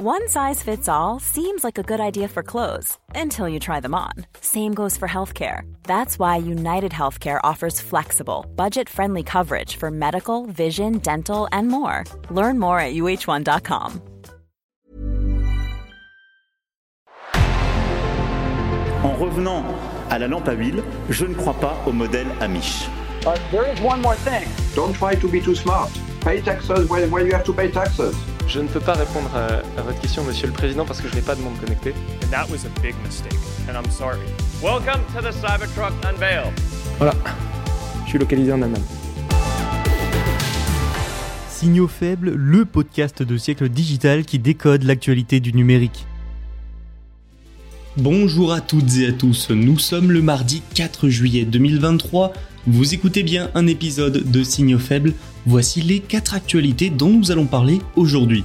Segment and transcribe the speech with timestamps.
[0.00, 3.96] One size fits all seems like a good idea for clothes until you try them
[3.96, 4.12] on.
[4.40, 5.62] Same goes for healthcare.
[5.82, 12.04] That's why United Healthcare offers flexible, budget friendly coverage for medical, vision, dental, and more.
[12.30, 14.00] Learn more at uh1.com.
[19.02, 19.64] En revenant
[20.10, 22.86] à la lampe à huile, je ne crois pas au modèle Amish.
[23.26, 24.46] Uh, there is one more thing.
[24.76, 25.90] Don't try to be too smart.
[26.20, 28.14] Pay taxes when, when you have to pay taxes.
[28.48, 31.14] Je ne peux pas répondre à, à, votre question, Monsieur le Président, parce que je
[31.14, 31.92] n'ai pas de monde connecté.
[32.24, 34.16] And that was a big mistake, and I'm sorry.
[34.62, 36.50] Welcome to the Cybertruck Unveil.
[36.96, 37.12] Voilà,
[38.04, 38.80] je suis localisé en Allemagne.
[41.50, 46.06] Signaux faibles, le podcast de siècle digital qui décode l'actualité du numérique.
[47.98, 52.32] Bonjour à toutes et à tous, nous sommes le mardi 4 juillet 2023,
[52.68, 55.14] vous écoutez bien un épisode de Signaux faibles,
[55.46, 58.44] voici les 4 actualités dont nous allons parler aujourd'hui.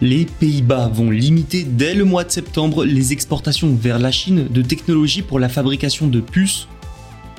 [0.00, 4.62] Les Pays-Bas vont limiter dès le mois de septembre les exportations vers la Chine de
[4.62, 6.66] technologies pour la fabrication de puces.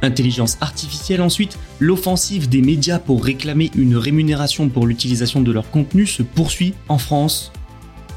[0.00, 6.06] Intelligence artificielle ensuite, l'offensive des médias pour réclamer une rémunération pour l'utilisation de leur contenu
[6.06, 7.50] se poursuit en France.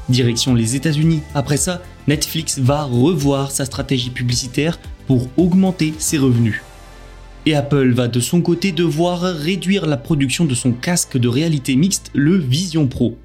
[0.08, 6.62] Direction les États-Unis, après ça, Netflix va revoir sa stratégie publicitaire pour augmenter ses revenus.
[7.46, 11.74] Et Apple va de son côté devoir réduire la production de son casque de réalité
[11.74, 13.16] mixte, le Vision Pro.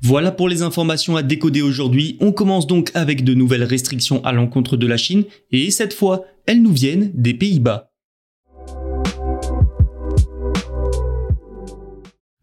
[0.00, 2.16] Voilà pour les informations à décoder aujourd'hui.
[2.20, 6.24] On commence donc avec de nouvelles restrictions à l'encontre de la Chine, et cette fois,
[6.46, 7.90] elles nous viennent des Pays-Bas.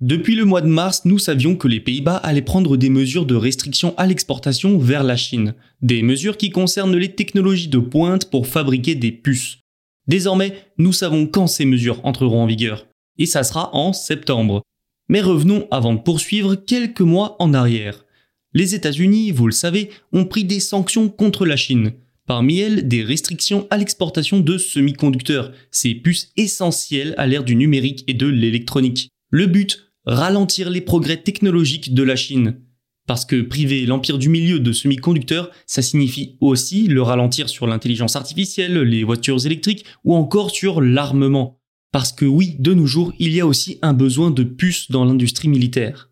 [0.01, 3.33] Depuis le mois de mars, nous savions que les Pays-Bas allaient prendre des mesures de
[3.33, 8.45] restriction à l'exportation vers la Chine, des mesures qui concernent les technologies de pointe pour
[8.45, 9.64] fabriquer des puces.
[10.07, 14.61] Désormais, nous savons quand ces mesures entreront en vigueur, et ça sera en septembre.
[15.07, 18.05] Mais revenons avant de poursuivre quelques mois en arrière.
[18.53, 21.93] Les États-Unis, vous le savez, ont pris des sanctions contre la Chine.
[22.25, 28.03] Parmi elles, des restrictions à l'exportation de semi-conducteurs, ces puces essentielles à l'ère du numérique
[28.07, 29.09] et de l'électronique.
[29.29, 32.61] Le but, ralentir les progrès technologiques de la Chine.
[33.07, 38.15] Parce que priver l'empire du milieu de semi-conducteurs, ça signifie aussi le ralentir sur l'intelligence
[38.15, 41.59] artificielle, les voitures électriques ou encore sur l'armement.
[41.91, 45.05] Parce que oui, de nos jours, il y a aussi un besoin de puces dans
[45.05, 46.09] l'industrie militaire.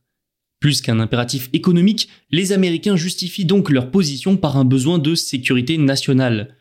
[0.60, 5.78] Plus qu'un impératif économique, les Américains justifient donc leur position par un besoin de sécurité
[5.78, 6.56] nationale.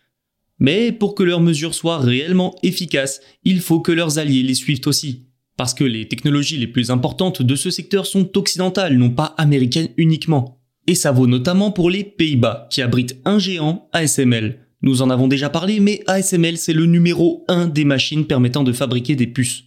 [0.58, 4.80] Mais pour que leurs mesures soient réellement efficaces, il faut que leurs alliés les suivent
[4.86, 5.26] aussi.
[5.62, 9.90] Parce que les technologies les plus importantes de ce secteur sont occidentales, non pas américaines
[9.96, 10.60] uniquement.
[10.88, 14.58] Et ça vaut notamment pour les Pays-Bas, qui abritent un géant ASML.
[14.82, 18.72] Nous en avons déjà parlé, mais ASML c'est le numéro 1 des machines permettant de
[18.72, 19.62] fabriquer des puces.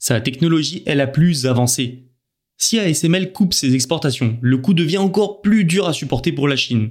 [0.00, 2.08] Sa technologie est la plus avancée.
[2.56, 6.56] Si ASML coupe ses exportations, le coût devient encore plus dur à supporter pour la
[6.56, 6.90] Chine.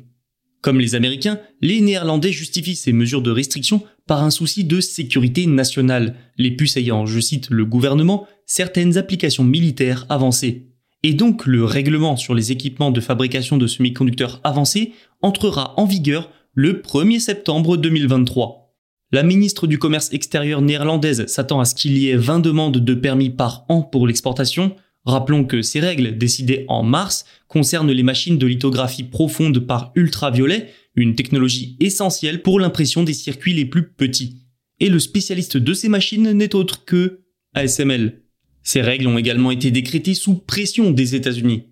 [0.65, 5.45] Comme les Américains, les Néerlandais justifient ces mesures de restriction par un souci de sécurité
[5.45, 10.71] nationale, les puces ayant, je cite le gouvernement, certaines applications militaires avancées.
[11.03, 16.31] Et donc le règlement sur les équipements de fabrication de semi-conducteurs avancés entrera en vigueur
[16.55, 18.73] le 1er septembre 2023.
[19.11, 22.93] La ministre du Commerce extérieur néerlandaise s'attend à ce qu'il y ait 20 demandes de
[22.95, 28.39] permis par an pour l'exportation, Rappelons que ces règles, décidées en mars, concernent les machines
[28.39, 34.47] de lithographie profonde par ultraviolet, une technologie essentielle pour l'impression des circuits les plus petits.
[34.79, 37.21] Et le spécialiste de ces machines n'est autre que
[37.53, 38.23] ASML.
[38.63, 41.63] Ces règles ont également été décrétées sous pression des États-Unis.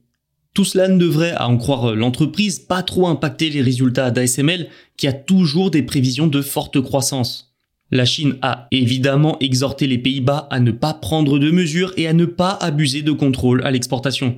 [0.54, 5.08] Tout cela ne devrait, à en croire l'entreprise, pas trop impacter les résultats d'ASML qui
[5.08, 7.53] a toujours des prévisions de forte croissance.
[7.96, 12.14] La Chine a évidemment exhorté les Pays-Bas à ne pas prendre de mesures et à
[12.14, 14.38] ne pas abuser de contrôle à l'exportation.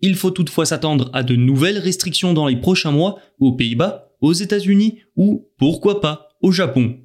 [0.00, 4.32] Il faut toutefois s'attendre à de nouvelles restrictions dans les prochains mois aux Pays-Bas, aux
[4.32, 6.96] États-Unis ou, pourquoi pas, au Japon.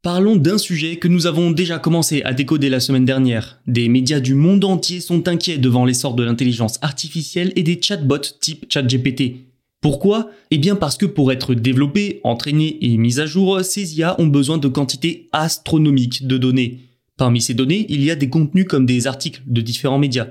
[0.00, 3.60] Parlons d'un sujet que nous avons déjà commencé à décoder la semaine dernière.
[3.66, 8.38] Des médias du monde entier sont inquiets devant l'essor de l'intelligence artificielle et des chatbots
[8.40, 9.48] type ChatGPT.
[9.80, 10.30] Pourquoi?
[10.50, 14.26] Eh bien parce que pour être développés, entraînés et mis à jour, ces IA ont
[14.26, 16.80] besoin de quantités astronomiques de données.
[17.16, 20.28] Parmi ces données, il y a des contenus comme des articles de différents médias.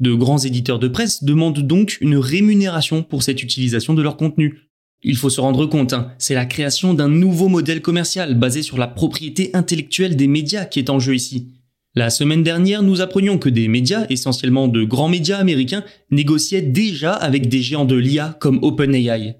[0.00, 4.60] De grands éditeurs de presse demandent donc une rémunération pour cette utilisation de leur contenu.
[5.02, 8.78] Il faut se rendre compte, hein, c'est la création d'un nouveau modèle commercial basé sur
[8.78, 11.57] la propriété intellectuelle des médias qui est en jeu ici.
[11.98, 17.12] La semaine dernière, nous apprenions que des médias, essentiellement de grands médias américains, négociaient déjà
[17.12, 19.34] avec des géants de l'IA comme OpenAI.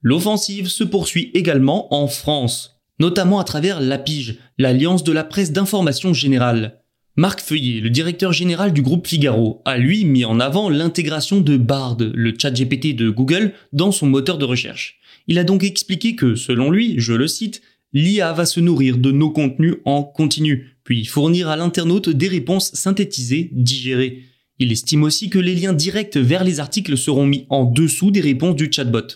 [0.00, 6.14] L'offensive se poursuit également en France, notamment à travers l'APIGE, l'Alliance de la presse d'information
[6.14, 6.80] générale.
[7.16, 11.58] Marc Feuillet, le directeur général du groupe Figaro, a lui mis en avant l'intégration de
[11.58, 15.00] Bard, le chat GPT de Google, dans son moteur de recherche.
[15.26, 17.60] Il a donc expliqué que, selon lui, je le cite,
[17.92, 22.72] l'IA va se nourrir de nos contenus en continu, puis fournir à l'internaute des réponses
[22.74, 24.24] synthétisées, digérées.
[24.58, 28.20] Il estime aussi que les liens directs vers les articles seront mis en dessous des
[28.20, 29.06] réponses du chatbot.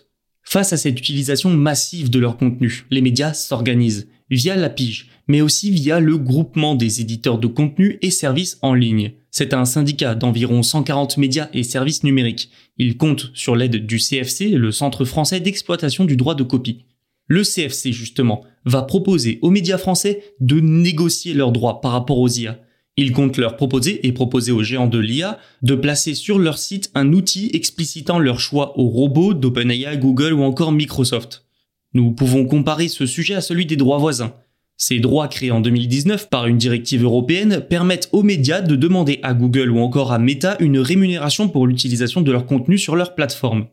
[0.45, 5.41] Face à cette utilisation massive de leur contenu, les médias s'organisent via la pige, mais
[5.41, 9.11] aussi via le groupement des éditeurs de contenu et services en ligne.
[9.33, 12.51] C'est un syndicat d'environ 140 médias et services numériques.
[12.79, 16.85] Il compte sur l'aide du CFC, le Centre français d'exploitation du droit de copie.
[17.27, 22.29] Le CFC, justement, va proposer aux médias français de négocier leurs droits par rapport aux
[22.29, 22.59] IA.
[22.97, 26.91] Ils comptent leur proposer et proposer aux géants de l'IA de placer sur leur site
[26.95, 31.45] un outil explicitant leur choix aux robots d'OpenAI, Google ou encore Microsoft.
[31.93, 34.35] Nous pouvons comparer ce sujet à celui des droits voisins.
[34.77, 39.33] Ces droits créés en 2019 par une directive européenne permettent aux médias de demander à
[39.33, 43.67] Google ou encore à Meta une rémunération pour l'utilisation de leur contenu sur leur plateforme.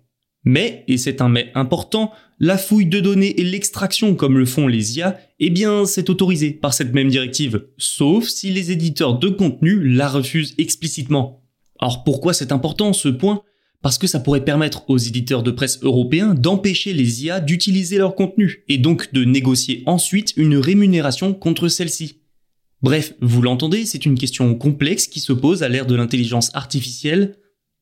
[0.44, 4.68] Mais, et c'est un mais important, la fouille de données et l'extraction comme le font
[4.68, 9.30] les IA, eh bien c'est autorisé par cette même directive, sauf si les éditeurs de
[9.30, 11.44] contenu la refusent explicitement.
[11.80, 13.44] Alors pourquoi c'est important ce point?
[13.84, 18.16] Parce que ça pourrait permettre aux éditeurs de presse européens d'empêcher les IA d'utiliser leur
[18.16, 22.22] contenu, et donc de négocier ensuite une rémunération contre celle-ci.
[22.82, 27.36] Bref, vous l'entendez, c'est une question complexe qui se pose à l'ère de l'intelligence artificielle.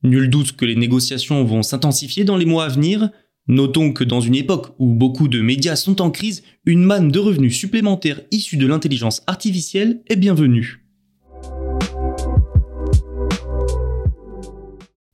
[0.04, 3.10] Nul doute que les négociations vont s'intensifier dans les mois à venir,
[3.50, 7.18] Notons que dans une époque où beaucoup de médias sont en crise, une manne de
[7.18, 10.86] revenus supplémentaires issus de l'intelligence artificielle est bienvenue.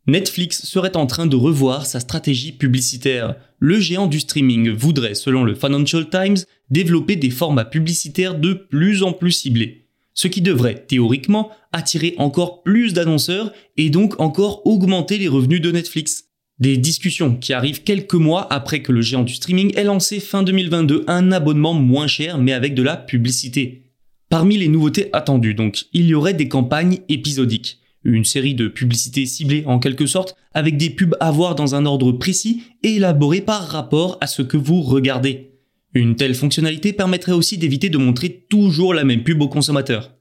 [0.05, 3.35] Netflix serait en train de revoir sa stratégie publicitaire.
[3.59, 9.01] Le géant du streaming voudrait, selon le Financial Times, développer des formats publicitaires de plus
[9.01, 9.84] en plus ciblés.
[10.15, 15.71] Ce qui devrait, théoriquement, attirer encore plus d'annonceurs et donc encore augmenter les revenus de
[15.71, 16.29] Netflix.
[16.57, 20.41] Des discussions qui arrivent quelques mois après que le géant du streaming ait lancé fin
[20.41, 23.91] 2022 un abonnement moins cher mais avec de la publicité.
[24.29, 29.25] Parmi les nouveautés attendues donc, il y aurait des campagnes épisodiques, une série de publicités
[29.25, 33.41] ciblées en quelque sorte avec des pubs à voir dans un ordre précis et élaborées
[33.41, 35.54] par rapport à ce que vous regardez.
[35.95, 40.11] Une telle fonctionnalité permettrait aussi d'éviter de montrer toujours la même pub aux consommateurs.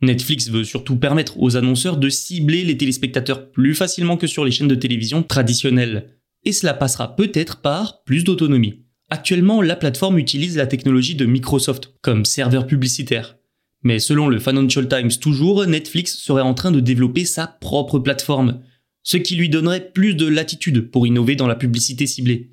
[0.00, 4.52] Netflix veut surtout permettre aux annonceurs de cibler les téléspectateurs plus facilement que sur les
[4.52, 6.14] chaînes de télévision traditionnelles.
[6.44, 8.84] Et cela passera peut-être par plus d'autonomie.
[9.10, 13.38] Actuellement, la plateforme utilise la technologie de Microsoft comme serveur publicitaire.
[13.82, 18.60] Mais selon le Financial Times toujours, Netflix serait en train de développer sa propre plateforme,
[19.02, 22.52] ce qui lui donnerait plus de latitude pour innover dans la publicité ciblée.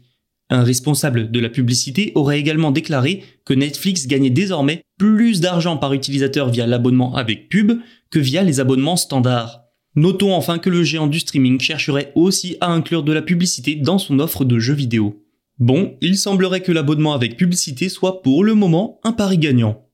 [0.50, 5.94] Un responsable de la publicité aurait également déclaré que Netflix gagnait désormais plus d'argent par
[5.94, 7.80] utilisateur via l'abonnement avec pub
[8.12, 9.64] que via les abonnements standards.
[9.96, 13.98] Notons enfin que le géant du streaming chercherait aussi à inclure de la publicité dans
[13.98, 15.24] son offre de jeux vidéo.
[15.58, 19.85] Bon, il semblerait que l'abonnement avec publicité soit pour le moment un pari gagnant.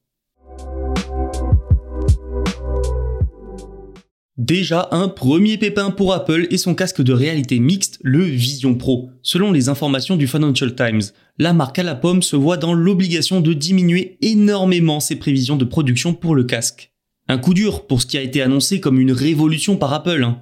[4.41, 9.11] Déjà un premier pépin pour Apple et son casque de réalité mixte, le Vision Pro.
[9.21, 11.03] Selon les informations du Financial Times,
[11.37, 15.63] la marque à la pomme se voit dans l'obligation de diminuer énormément ses prévisions de
[15.63, 16.91] production pour le casque.
[17.27, 20.23] Un coup dur pour ce qui a été annoncé comme une révolution par Apple.
[20.23, 20.41] Hein.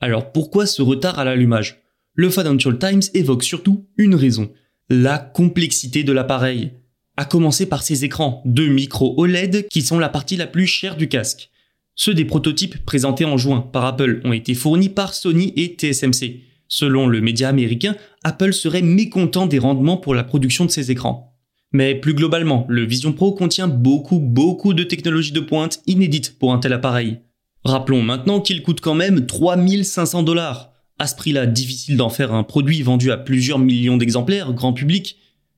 [0.00, 1.84] Alors pourquoi ce retard à l'allumage?
[2.14, 4.50] Le Financial Times évoque surtout une raison,
[4.90, 6.72] la complexité de l'appareil.
[7.16, 10.96] À commencer par ses écrans, deux micro OLED qui sont la partie la plus chère
[10.96, 11.52] du casque.
[11.98, 16.42] Ceux des prototypes présentés en juin par Apple ont été fournis par Sony et TSMC.
[16.68, 21.34] Selon le média américain, Apple serait mécontent des rendements pour la production de ces écrans.
[21.72, 26.52] Mais plus globalement, le Vision Pro contient beaucoup beaucoup de technologies de pointe inédites pour
[26.52, 27.20] un tel appareil.
[27.64, 30.72] Rappelons maintenant qu'il coûte quand même 3500 dollars.
[30.98, 35.16] À ce prix-là, difficile d'en faire un produit vendu à plusieurs millions d'exemplaires, grand public.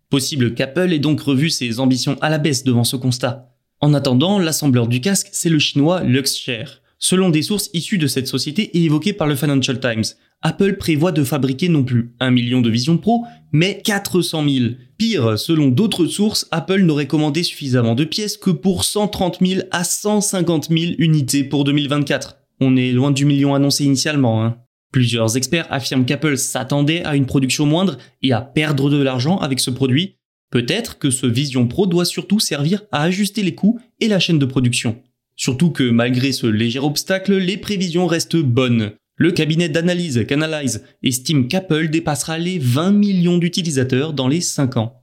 [0.09, 3.48] Possible qu'Apple ait donc revu ses ambitions à la baisse devant ce constat.
[3.80, 6.80] En attendant, l'assembleur du casque, c'est le chinois Luxshare.
[6.99, 10.04] Selon des sources issues de cette société et évoquées par le Financial Times,
[10.42, 14.66] Apple prévoit de fabriquer non plus 1 million de Vision Pro, mais 400 000.
[14.97, 19.85] Pire, selon d'autres sources, Apple n'aurait commandé suffisamment de pièces que pour 130 000 à
[19.85, 22.37] 150 000 unités pour 2024.
[22.61, 24.44] On est loin du million annoncé initialement.
[24.44, 24.58] Hein.
[24.90, 29.61] Plusieurs experts affirment qu'Apple s'attendait à une production moindre et à perdre de l'argent avec
[29.61, 30.17] ce produit,
[30.50, 34.38] Peut-être que ce Vision Pro doit surtout servir à ajuster les coûts et la chaîne
[34.38, 35.02] de production.
[35.37, 38.93] Surtout que malgré ce léger obstacle, les prévisions restent bonnes.
[39.17, 45.02] Le cabinet d'analyse Canalize estime qu'Apple dépassera les 20 millions d'utilisateurs dans les 5 ans.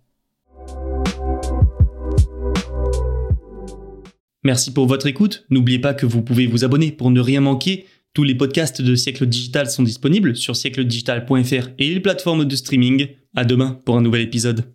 [4.44, 5.46] Merci pour votre écoute.
[5.50, 7.86] N'oubliez pas que vous pouvez vous abonner pour ne rien manquer.
[8.14, 13.08] Tous les podcasts de Siècle Digital sont disponibles sur siècledigital.fr et les plateformes de streaming.
[13.36, 14.75] À demain pour un nouvel épisode.